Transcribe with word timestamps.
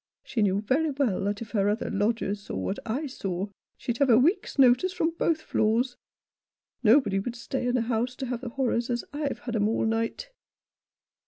She 0.23 0.41
knew 0.41 0.61
very 0.61 0.89
well 0.89 1.25
that 1.25 1.43
if 1.43 1.51
her 1.51 1.69
other 1.69 1.91
lodgers 1.91 2.41
saw 2.41 2.55
what 2.55 2.79
I 2.87 3.05
saw, 3.05 3.49
she'd 3.77 3.99
have 3.99 4.09
a 4.09 4.17
week's 4.17 4.57
notice 4.57 4.91
from 4.91 5.11
both 5.19 5.39
floors. 5.43 5.95
Nobody 6.81 7.19
would 7.19 7.35
stay 7.35 7.67
in 7.67 7.75
the 7.75 7.81
house 7.81 8.15
to 8.15 8.25
have 8.25 8.41
the 8.41 8.49
horrors 8.49 8.89
as 8.89 9.05
I've 9.13 9.41
had 9.41 9.55
'em 9.55 9.67
all 9.69 9.85
night." 9.85 10.31